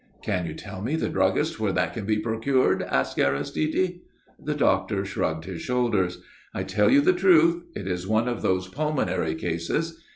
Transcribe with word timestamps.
"Can 0.23 0.47
you 0.47 0.55
tell 0.55 0.81
me 0.81 0.95
the 0.95 1.09
druggist's 1.09 1.59
where 1.59 1.71
that 1.73 1.93
can 1.93 2.07
be 2.07 2.17
procured?" 2.17 2.81
asked 2.81 3.19
Aristide. 3.19 3.99
The 4.43 4.55
doctor 4.55 5.05
shrugged 5.05 5.45
his 5.45 5.61
shoulders. 5.61 6.23
"I 6.55 6.63
tell 6.63 6.89
you 6.89 7.01
the 7.01 7.13
truth. 7.13 7.65
It 7.75 7.85
is 7.87 8.07
one 8.07 8.27
of 8.27 8.41
those 8.41 8.67
pulmonary 8.67 9.35
cases. 9.35 10.01